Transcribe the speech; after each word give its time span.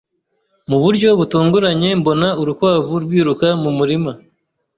Mu 0.69 0.77
buryo 0.83 1.09
butunguranye, 1.19 1.89
mbona 1.99 2.27
urukwavu 2.41 2.93
rwiruka 3.03 3.47
mu 3.63 3.71
murima. 3.77 4.11